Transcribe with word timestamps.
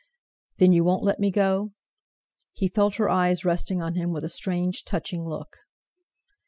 "Then, 0.57 0.73
you 0.73 0.83
won't 0.83 1.03
let 1.03 1.19
me 1.19 1.29
go?" 1.29 1.73
He 2.53 2.69
felt 2.69 2.95
her 2.95 3.07
eyes 3.07 3.45
resting 3.45 3.83
on 3.83 3.93
him 3.93 4.11
with 4.11 4.23
a 4.23 4.29
strange, 4.29 4.83
touching 4.83 5.27
look. 5.27 5.57